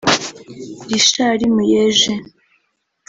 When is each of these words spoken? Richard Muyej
Richard 0.89 1.39
Muyej 1.55 2.01